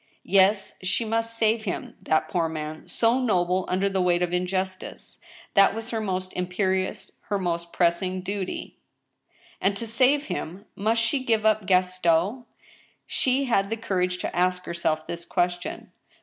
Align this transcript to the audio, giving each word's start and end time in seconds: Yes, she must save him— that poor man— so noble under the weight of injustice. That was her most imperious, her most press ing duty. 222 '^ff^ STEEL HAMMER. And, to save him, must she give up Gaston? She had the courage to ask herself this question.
Yes, 0.25 0.79
she 0.81 1.05
must 1.05 1.37
save 1.37 1.65
him— 1.65 1.93
that 2.01 2.27
poor 2.27 2.49
man— 2.49 2.87
so 2.87 3.19
noble 3.19 3.65
under 3.67 3.87
the 3.87 4.01
weight 4.01 4.23
of 4.23 4.33
injustice. 4.33 5.21
That 5.53 5.75
was 5.75 5.91
her 5.91 6.01
most 6.01 6.33
imperious, 6.33 7.11
her 7.27 7.37
most 7.37 7.71
press 7.71 8.01
ing 8.01 8.21
duty. 8.21 8.77
222 9.61 9.65
'^ff^ 9.67 9.67
STEEL 9.67 9.67
HAMMER. 9.67 9.67
And, 9.67 9.77
to 9.77 9.87
save 9.87 10.35
him, 10.35 10.65
must 10.75 11.01
she 11.03 11.23
give 11.23 11.45
up 11.45 11.67
Gaston? 11.67 12.45
She 13.05 13.43
had 13.43 13.69
the 13.69 13.77
courage 13.77 14.17
to 14.21 14.35
ask 14.35 14.65
herself 14.65 15.05
this 15.05 15.23
question. 15.23 15.91